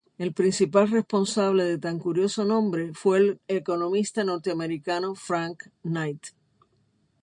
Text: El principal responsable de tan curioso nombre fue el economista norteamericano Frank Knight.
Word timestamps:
El 0.25 0.31
principal 0.37 0.87
responsable 0.91 1.63
de 1.65 1.77
tan 1.77 1.99
curioso 1.99 2.43
nombre 2.43 2.91
fue 2.95 3.19
el 3.19 3.39
economista 3.47 4.23
norteamericano 4.23 5.13
Frank 5.13 5.65
Knight. 5.83 6.25